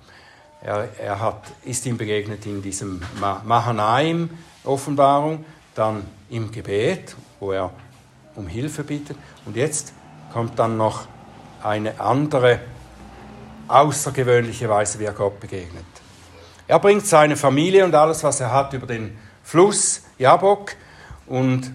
[0.62, 3.00] Er, er hat, ist ihm begegnet in diesem
[3.44, 4.28] Mahanaim
[4.64, 7.70] Offenbarung, dann im Gebet, wo er
[8.34, 9.16] um Hilfe bittet.
[9.44, 9.92] Und jetzt
[10.32, 11.06] kommt dann noch
[11.62, 12.60] eine andere
[13.68, 15.84] außergewöhnliche Weise, wie er Gott begegnet.
[16.66, 20.76] Er bringt seine Familie und alles, was er hat, über den Fluss Jabok
[21.26, 21.72] und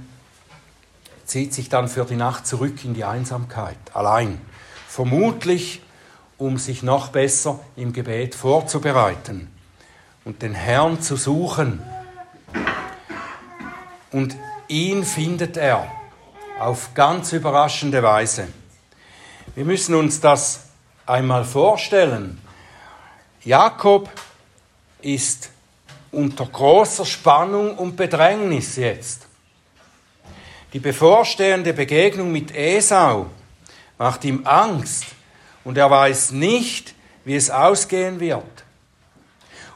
[1.26, 4.40] zieht sich dann für die Nacht zurück in die Einsamkeit, allein.
[4.88, 5.82] Vermutlich,
[6.38, 9.50] um sich noch besser im Gebet vorzubereiten
[10.24, 11.82] und den Herrn zu suchen.
[14.12, 14.36] Und
[14.68, 15.92] ihn findet er
[16.60, 18.48] auf ganz überraschende Weise.
[19.56, 20.62] Wir müssen uns das
[21.06, 22.42] einmal vorstellen.
[23.44, 24.10] Jakob
[25.02, 25.50] ist
[26.12, 29.28] unter großer Spannung und Bedrängnis jetzt.
[30.74, 33.28] Die bevorstehende Begegnung mit Esau
[33.98, 35.06] macht ihm Angst
[35.64, 38.44] und er weiß nicht, wie es ausgehen wird.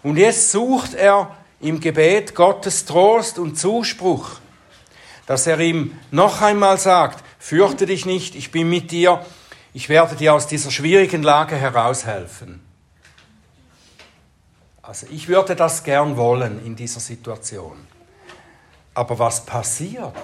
[0.02, 4.40] Und jetzt sucht er im Gebet Gottes Trost und Zuspruch,
[5.30, 9.24] dass er ihm noch einmal sagt, fürchte dich nicht, ich bin mit dir,
[9.76, 12.62] ich werde dir aus dieser schwierigen Lage heraushelfen.
[14.82, 17.78] Also ich würde das gern wollen in dieser Situation.
[18.96, 20.16] Aber was passiert?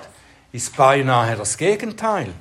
[0.52, 2.34] ist beinahe das Gegenteil.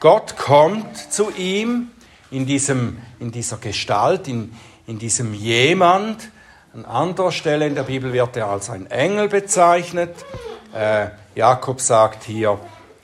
[0.00, 1.92] Gott kommt zu ihm
[2.32, 4.56] in, diesem, in dieser Gestalt, in,
[4.88, 6.30] in diesem jemand.
[6.72, 10.16] An anderer Stelle in der Bibel wird er als ein Engel bezeichnet.
[10.74, 12.58] Äh, Jakob sagt hier,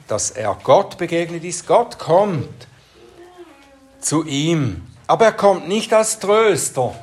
[0.07, 1.67] dass er Gott begegnet ist.
[1.67, 2.69] Gott kommt
[4.01, 4.87] zu ihm.
[5.07, 6.95] Aber er kommt nicht als Tröster,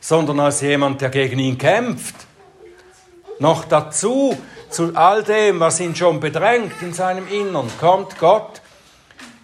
[0.00, 2.16] sondern als jemand, der gegen ihn kämpft.
[3.38, 4.36] Noch dazu
[4.68, 8.60] zu all dem, was ihn schon bedrängt in seinem Innern, kommt Gott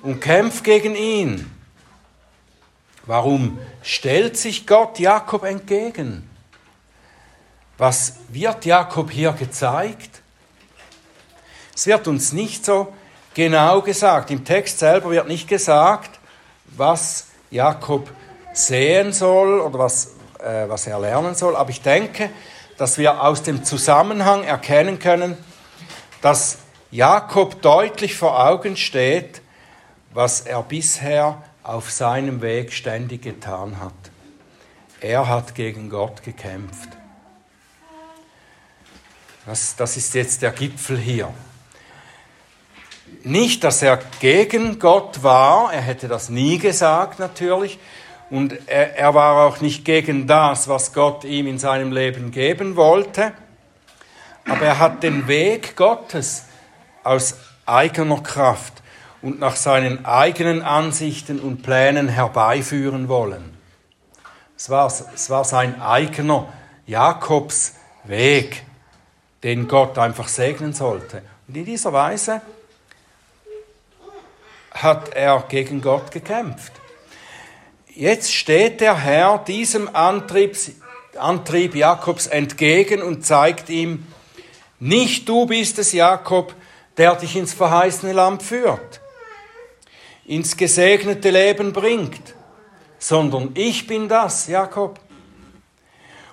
[0.02, 1.50] und kämpft gegen ihn.
[3.06, 6.28] Warum stellt sich Gott Jakob entgegen?
[7.78, 10.22] Was wird Jakob hier gezeigt?
[11.74, 12.92] Es wird uns nicht so
[13.34, 14.30] genau gesagt.
[14.30, 16.18] Im Text selber wird nicht gesagt,
[16.64, 18.10] was Jakob
[18.54, 21.54] sehen soll oder was, äh, was er lernen soll.
[21.54, 22.30] Aber ich denke,
[22.78, 25.36] dass wir aus dem Zusammenhang erkennen können,
[26.22, 26.58] dass
[26.90, 29.42] Jakob deutlich vor Augen steht,
[30.14, 33.92] was er bisher auf seinem Weg ständig getan hat.
[35.00, 36.95] Er hat gegen Gott gekämpft.
[39.46, 41.32] Das, das ist jetzt der Gipfel hier.
[43.22, 47.78] Nicht, dass er gegen Gott war, er hätte das nie gesagt natürlich,
[48.28, 52.74] und er, er war auch nicht gegen das, was Gott ihm in seinem Leben geben
[52.74, 53.32] wollte.
[54.48, 56.46] Aber er hat den Weg Gottes
[57.04, 58.74] aus eigener Kraft
[59.22, 63.56] und nach seinen eigenen Ansichten und Plänen herbeiführen wollen.
[64.56, 66.48] Es war, es war sein eigener
[66.86, 68.65] Jakobs Weg,
[69.46, 71.22] den Gott einfach segnen sollte.
[71.46, 72.42] Und in dieser Weise
[74.72, 76.72] hat er gegen Gott gekämpft.
[77.94, 80.56] Jetzt steht der Herr diesem Antrieb,
[81.16, 84.08] Antrieb Jakobs entgegen und zeigt ihm,
[84.80, 86.52] nicht du bist es, Jakob,
[86.96, 89.00] der dich ins verheißene Land führt,
[90.24, 92.34] ins gesegnete Leben bringt,
[92.98, 94.98] sondern ich bin das, Jakob.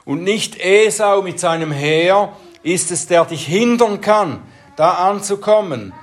[0.04, 4.42] Und nicht Esau mit seinem Heer ist es, der dich hindern kann,
[4.76, 5.94] da anzukommen,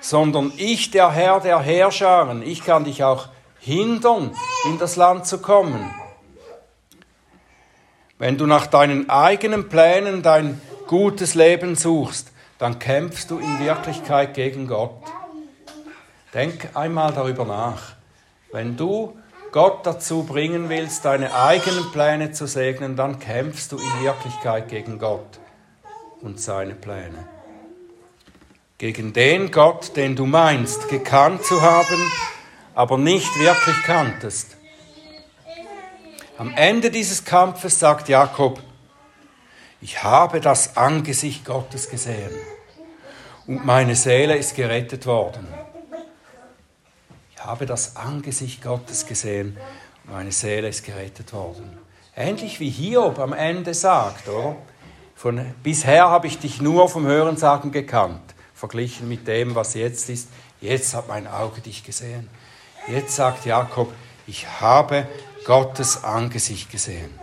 [0.00, 4.32] sondern ich, der Herr der Heerscharen, ich kann dich auch hindern,
[4.64, 5.92] in das Land zu kommen.
[8.18, 14.34] Wenn du nach deinen eigenen Plänen dein gutes Leben suchst, dann kämpfst du in Wirklichkeit
[14.34, 15.02] gegen Gott.
[16.34, 17.94] Denk einmal darüber nach.
[18.52, 19.16] Wenn du
[19.50, 24.98] Gott dazu bringen willst, deine eigenen Pläne zu segnen, dann kämpfst du in Wirklichkeit gegen
[24.98, 25.41] Gott
[26.22, 27.28] und seine Pläne.
[28.78, 32.10] Gegen den Gott, den du meinst, gekannt zu haben,
[32.74, 34.56] aber nicht wirklich kanntest.
[36.38, 38.60] Am Ende dieses Kampfes sagt Jakob,
[39.80, 42.32] ich habe das Angesicht Gottes gesehen
[43.46, 45.46] und meine Seele ist gerettet worden.
[47.34, 49.58] Ich habe das Angesicht Gottes gesehen
[50.04, 51.78] und meine Seele ist gerettet worden.
[52.16, 54.56] Ähnlich wie Hiob am Ende sagt, oder?
[55.22, 60.28] Von, bisher habe ich dich nur vom Hörensagen gekannt, verglichen mit dem, was jetzt ist.
[60.60, 62.28] Jetzt hat mein Auge dich gesehen.
[62.88, 63.92] Jetzt sagt Jakob,
[64.26, 65.06] ich habe
[65.44, 67.16] Gottes Angesicht gesehen.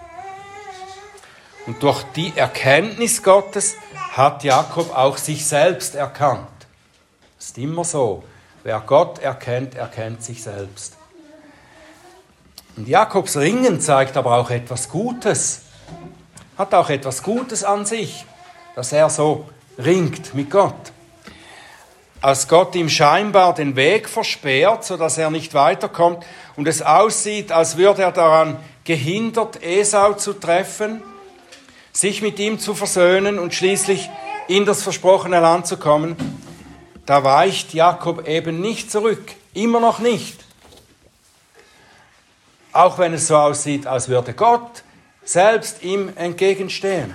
[1.67, 3.75] Und durch die Erkenntnis Gottes
[4.11, 6.47] hat Jakob auch sich selbst erkannt.
[7.37, 8.23] Ist immer so.
[8.63, 10.95] Wer Gott erkennt, erkennt sich selbst.
[12.77, 15.63] Und Jakobs Ringen zeigt aber auch etwas Gutes.
[16.59, 18.25] Hat auch etwas Gutes an sich,
[18.75, 19.45] dass er so
[19.77, 20.91] ringt mit Gott.
[22.19, 26.25] Als Gott ihm scheinbar den Weg versperrt, sodass er nicht weiterkommt
[26.57, 31.01] und es aussieht, als würde er daran gehindert, Esau zu treffen,
[31.93, 34.09] sich mit ihm zu versöhnen und schließlich
[34.49, 36.17] in das versprochene Land zu kommen,
[37.05, 40.43] da weicht Jakob eben nicht zurück, immer noch nicht.
[42.73, 44.83] Auch wenn es so aussieht, als würde Gott
[45.31, 47.13] selbst ihm entgegenstehen.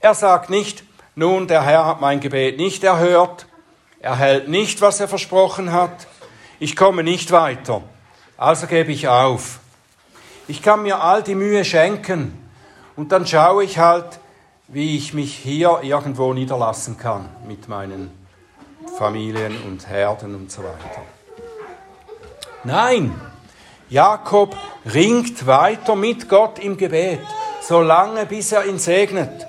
[0.00, 0.84] Er sagt nicht,
[1.14, 3.46] nun, der Herr hat mein Gebet nicht erhört,
[4.00, 6.06] er hält nicht, was er versprochen hat,
[6.58, 7.82] ich komme nicht weiter,
[8.36, 9.60] also gebe ich auf.
[10.48, 12.50] Ich kann mir all die Mühe schenken
[12.96, 14.20] und dann schaue ich halt,
[14.68, 18.10] wie ich mich hier irgendwo niederlassen kann mit meinen
[18.98, 21.02] Familien und Herden und so weiter.
[22.64, 23.18] Nein,
[23.90, 24.56] Jakob
[24.94, 27.18] ringt weiter mit Gott im Gebet,
[27.60, 29.48] solange bis er ihn segnet.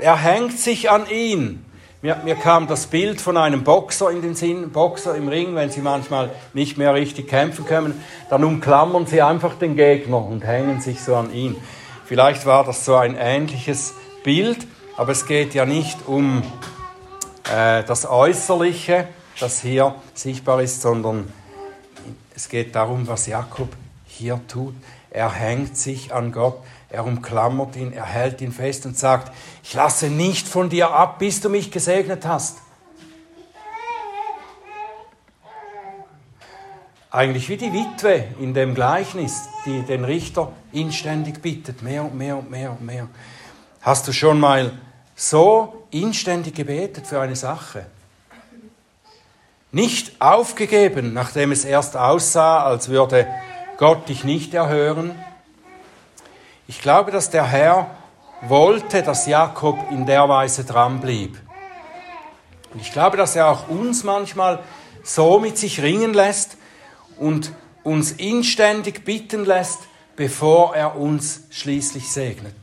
[0.00, 1.64] Er hängt sich an ihn.
[2.02, 5.70] Mir, mir, kam das Bild von einem Boxer in den Sinn, Boxer im Ring, wenn
[5.70, 10.80] sie manchmal nicht mehr richtig kämpfen können, dann umklammern sie einfach den Gegner und hängen
[10.80, 11.56] sich so an ihn.
[12.04, 14.58] Vielleicht war das so ein ähnliches Bild,
[14.96, 16.42] aber es geht ja nicht um
[17.52, 19.08] äh, das Äußerliche,
[19.40, 21.32] das hier sichtbar ist, sondern
[22.38, 23.68] es geht darum, was Jakob
[24.06, 24.72] hier tut.
[25.10, 29.34] Er hängt sich an Gott, er umklammert ihn, er hält ihn fest und sagt,
[29.64, 32.58] ich lasse nicht von dir ab, bis du mich gesegnet hast.
[37.10, 42.36] Eigentlich wie die Witwe in dem Gleichnis, die den Richter inständig bittet, mehr und mehr
[42.36, 43.08] und mehr und mehr.
[43.80, 44.78] Hast du schon mal
[45.16, 47.86] so inständig gebetet für eine Sache?
[49.70, 53.26] Nicht aufgegeben, nachdem es erst aussah, als würde
[53.76, 55.14] Gott dich nicht erhören.
[56.66, 57.90] Ich glaube, dass der Herr
[58.40, 61.38] wollte, dass Jakob in der Weise dran blieb.
[62.72, 64.60] Und ich glaube, dass er auch uns manchmal
[65.02, 66.56] so mit sich ringen lässt
[67.18, 67.52] und
[67.84, 69.80] uns inständig bitten lässt,
[70.16, 72.56] bevor er uns schließlich segnet.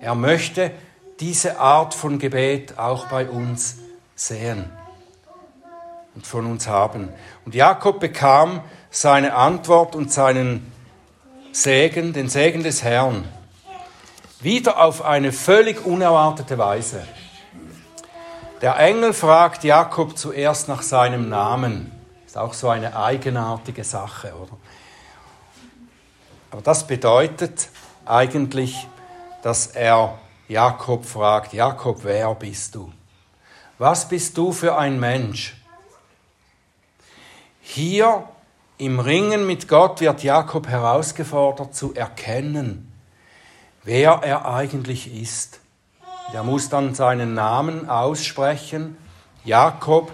[0.00, 0.72] Er möchte
[1.20, 3.76] diese Art von Gebet auch bei uns
[4.16, 4.70] sehen
[6.14, 7.08] und von uns haben.
[7.44, 10.72] Und Jakob bekam seine Antwort und seinen
[11.52, 13.28] Segen, den Segen des Herrn,
[14.40, 17.06] wieder auf eine völlig unerwartete Weise.
[18.62, 21.92] Der Engel fragt Jakob zuerst nach seinem Namen.
[22.26, 24.56] Ist auch so eine eigenartige Sache, oder?
[26.50, 27.68] Aber das bedeutet
[28.04, 28.86] eigentlich,
[29.42, 32.92] dass er Jakob fragt, Jakob, wer bist du?
[33.78, 35.59] Was bist du für ein Mensch?
[37.72, 38.24] Hier
[38.78, 42.90] im Ringen mit Gott wird Jakob herausgefordert zu erkennen,
[43.84, 45.60] wer er eigentlich ist.
[46.32, 48.96] Er muss dann seinen Namen aussprechen.
[49.44, 50.10] Jakob,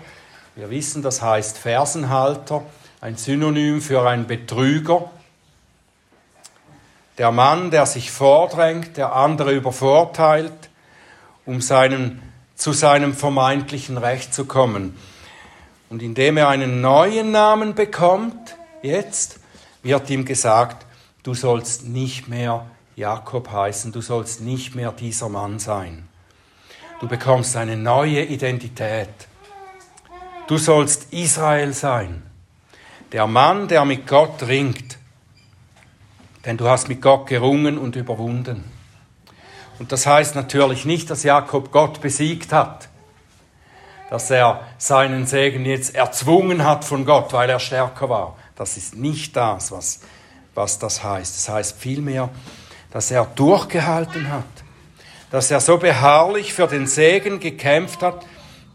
[0.54, 2.62] wir wissen, das heißt Fersenhalter,
[3.00, 5.10] ein Synonym für einen Betrüger.
[7.16, 10.68] Der Mann, der sich vordrängt, der andere übervorteilt,
[11.46, 12.20] um seinen,
[12.54, 14.94] zu seinem vermeintlichen Recht zu kommen.
[15.88, 19.38] Und indem er einen neuen Namen bekommt, jetzt,
[19.82, 20.84] wird ihm gesagt,
[21.22, 22.66] du sollst nicht mehr
[22.96, 26.08] Jakob heißen, du sollst nicht mehr dieser Mann sein.
[27.00, 29.08] Du bekommst eine neue Identität.
[30.46, 32.22] Du sollst Israel sein,
[33.12, 34.98] der Mann, der mit Gott ringt,
[36.44, 38.64] denn du hast mit Gott gerungen und überwunden.
[39.78, 42.88] Und das heißt natürlich nicht, dass Jakob Gott besiegt hat,
[44.10, 48.36] dass er seinen Segen jetzt erzwungen hat von Gott, weil er stärker war.
[48.54, 50.00] Das ist nicht das, was,
[50.54, 51.36] was das heißt.
[51.36, 52.28] Das heißt vielmehr,
[52.90, 54.44] dass er durchgehalten hat,
[55.30, 58.24] dass er so beharrlich für den Segen gekämpft hat,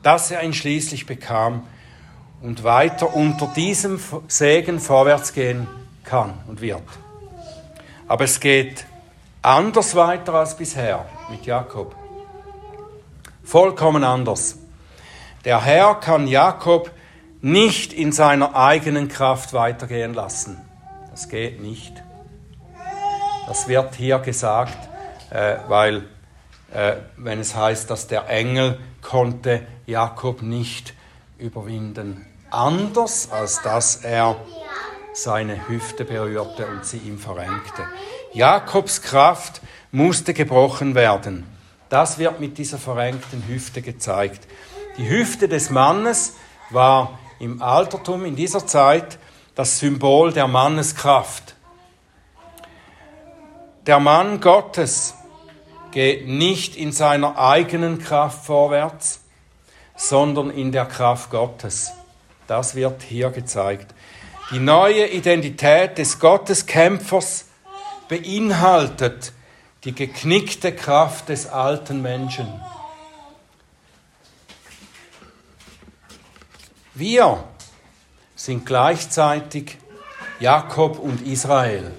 [0.04, 1.66] dass er ihn schließlich bekam
[2.42, 5.68] und weiter unter diesem Segen vorwärts gehen
[6.04, 6.84] kann und wird.
[8.08, 8.86] Aber es geht
[9.42, 11.96] anders weiter als bisher mit Jakob.
[13.44, 14.58] Vollkommen anders.
[15.46, 16.92] Der Herr kann Jakob
[17.42, 20.62] nicht in seiner eigenen Kraft weitergehen lassen.
[21.10, 21.94] Das geht nicht.
[23.48, 24.78] Das wird hier gesagt,
[25.32, 26.06] äh, weil
[26.72, 30.94] äh, wenn es heißt, dass der Engel konnte Jakob nicht
[31.40, 32.26] überwinden.
[32.52, 34.36] Anders als dass er
[35.14, 37.84] seine Hüfte berührte und sie ihm verrenkte.
[38.34, 39.62] Jakobs Kraft
[39.92, 41.46] musste gebrochen werden.
[41.90, 44.48] Das wird mit dieser verrenkten Hüfte gezeigt.
[44.98, 46.34] Die Hüfte des Mannes
[46.70, 49.18] war im Altertum in dieser Zeit
[49.56, 51.56] das Symbol der Manneskraft.
[53.88, 55.16] Der Mann Gottes
[55.92, 59.22] geht nicht in seiner eigenen Kraft vorwärts,
[59.96, 61.92] sondern in der Kraft Gottes.
[62.48, 63.94] Das wird hier gezeigt.
[64.52, 67.46] Die neue Identität des Gotteskämpfers
[68.10, 69.32] beinhaltet
[69.86, 72.48] die geknickte Kraft des alten Menschen.
[76.94, 77.42] Wir
[78.36, 79.78] sind gleichzeitig
[80.42, 81.94] Jakob und Israel.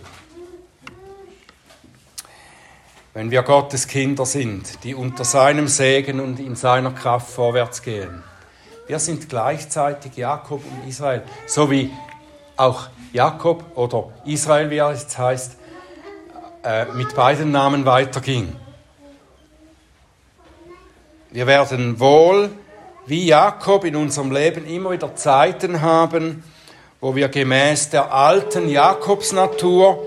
[3.14, 8.22] Wenn wir Gottes Kinder sind, die unter seinem Segen und in seiner Kraft vorwärts gehen.
[8.86, 11.90] Wir sind gleichzeitig Jakob und Israel, so wie
[12.59, 15.57] auch Jakob oder Israel, wie er jetzt heißt,
[16.64, 18.55] äh, mit beiden Namen weiterging.
[21.30, 22.51] Wir werden wohl
[23.07, 26.44] wie Jakob in unserem Leben immer wieder Zeiten haben,
[27.00, 29.98] wo wir gemäß der alten Jakobsnatur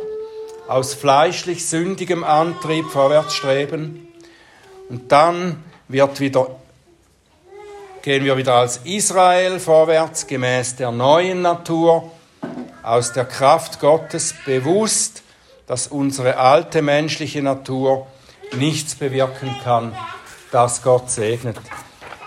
[0.67, 4.07] aus fleischlich sündigem Antrieb vorwärts streben.
[4.89, 6.47] Und dann wird wieder,
[8.01, 12.11] gehen wir wieder als Israel vorwärts, gemäß der neuen Natur,
[12.81, 15.23] aus der Kraft Gottes, bewusst,
[15.67, 18.07] dass unsere alte menschliche Natur
[18.53, 19.95] nichts bewirken kann,
[20.51, 21.57] das Gott segnet.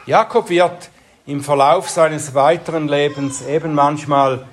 [0.08, 0.88] Jakob wird
[1.26, 4.46] im Verlauf seines weiteren Lebens eben manchmal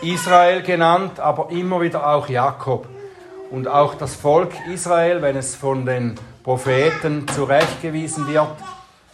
[0.00, 2.88] Israel genannt, aber immer wieder auch Jakob.
[3.50, 8.56] Und auch das Volk Israel, wenn es von den Propheten zurechtgewiesen wird,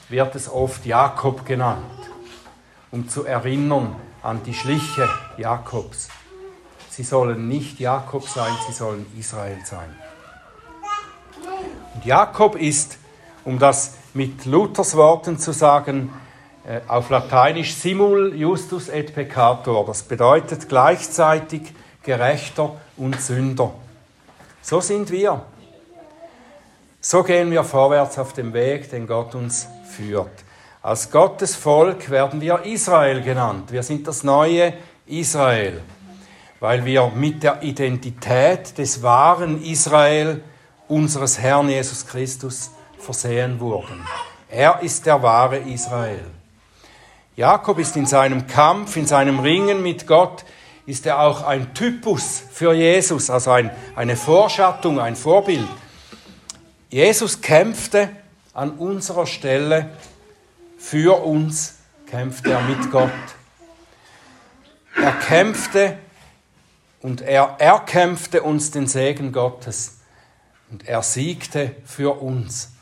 [0.09, 1.83] wird es oft Jakob genannt,
[2.93, 6.11] um zu erinnern an die Schliche Jakobs.
[6.91, 9.97] Sie sollen nicht Jakob sein, sie sollen Israel sein.
[11.95, 12.99] Und Jakob ist,
[13.45, 16.12] um das mit Luthers Worten zu sagen,
[16.66, 19.84] äh, auf Lateinisch simul justus et peccator.
[19.86, 23.72] Das bedeutet gleichzeitig Gerechter und Sünder.
[24.60, 25.42] So sind wir.
[27.00, 30.44] So gehen wir vorwärts auf dem Weg, den Gott uns führt.
[30.82, 33.72] Als Gottes Volk werden wir Israel genannt.
[33.72, 34.72] Wir sind das neue
[35.06, 35.80] Israel,
[36.60, 40.42] weil wir mit der Identität des wahren Israel
[40.88, 42.70] unseres Herrn Jesus Christus
[43.03, 44.07] versehen wurden.
[44.48, 46.24] Er ist der wahre Israel.
[47.36, 50.44] Jakob ist in seinem Kampf, in seinem Ringen mit Gott,
[50.84, 55.68] ist er auch ein Typus für Jesus, also ein, eine Vorschattung, ein Vorbild.
[56.90, 58.11] Jesus kämpfte
[58.53, 59.90] an unserer Stelle
[60.76, 61.76] für uns,
[62.07, 63.11] kämpfte er mit Gott.
[64.94, 65.96] Er kämpfte
[67.00, 70.00] und er erkämpfte uns den Segen Gottes
[70.70, 72.72] und er siegte für uns.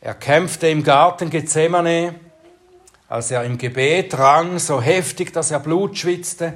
[0.00, 2.14] Er kämpfte im Garten Gethsemane,
[3.08, 6.54] als er im Gebet rang, so heftig, dass er Blut schwitzte.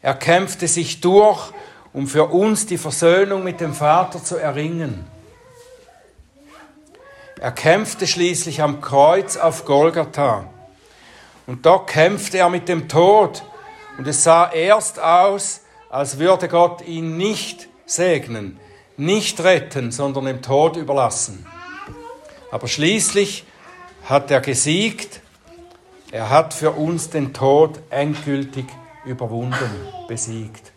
[0.00, 1.52] Er kämpfte sich durch,
[1.92, 5.04] um für uns die Versöhnung mit dem Vater zu erringen.
[7.38, 10.46] Er kämpfte schließlich am Kreuz auf Golgatha.
[11.46, 13.42] Und dort kämpfte er mit dem Tod.
[13.98, 15.60] Und es sah erst aus,
[15.90, 18.58] als würde Gott ihn nicht segnen,
[18.96, 21.46] nicht retten, sondern dem Tod überlassen.
[22.50, 23.44] Aber schließlich
[24.04, 25.20] hat er gesiegt.
[26.12, 28.66] Er hat für uns den Tod endgültig
[29.04, 29.70] überwunden,
[30.08, 30.72] besiegt.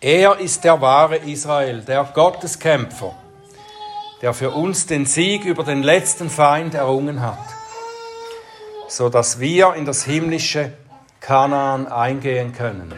[0.00, 3.14] Er ist der wahre Israel, der Gotteskämpfer,
[4.20, 7.38] der für uns den Sieg über den letzten Feind errungen hat,
[8.86, 10.74] so dass wir in das himmlische
[11.20, 12.92] Kanaan eingehen können.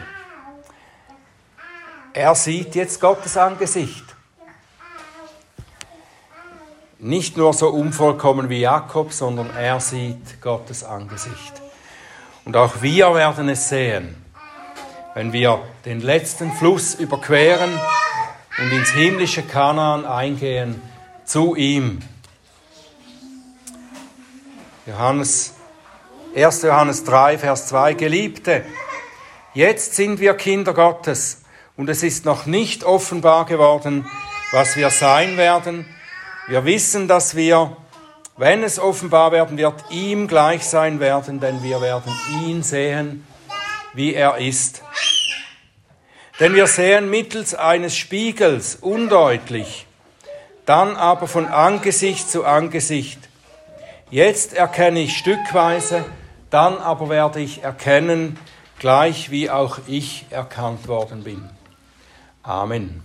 [2.11, 4.06] Er sieht jetzt Gottes Angesicht.
[6.99, 11.61] Nicht nur so unvollkommen wie Jakob, sondern er sieht Gottes Angesicht.
[12.43, 14.15] Und auch wir werden es sehen,
[15.13, 17.69] wenn wir den letzten Fluss überqueren
[18.57, 20.81] und ins himmlische Kanaan eingehen,
[21.23, 21.99] zu ihm.
[24.87, 25.53] Johannes,
[26.35, 26.63] 1.
[26.63, 28.65] Johannes 3, Vers 2, Geliebte,
[29.53, 31.43] jetzt sind wir Kinder Gottes
[31.75, 34.07] und es ist noch nicht offenbar geworden,
[34.51, 35.85] was wir sein werden,
[36.47, 37.75] wir wissen, dass wir,
[38.37, 42.11] wenn es offenbar werden wird, ihm gleich sein werden, denn wir werden
[42.43, 43.27] ihn sehen,
[43.93, 44.81] wie er ist.
[46.39, 49.87] Denn wir sehen mittels eines Spiegels undeutlich,
[50.65, 53.19] dann aber von Angesicht zu Angesicht.
[54.09, 56.05] Jetzt erkenne ich stückweise,
[56.49, 58.39] dann aber werde ich erkennen,
[58.79, 61.49] gleich wie auch ich erkannt worden bin.
[62.43, 63.03] Amen.